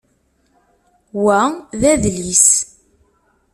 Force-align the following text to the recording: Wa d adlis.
Wa 1.23 1.39
d 1.79 1.81
adlis. 1.91 2.47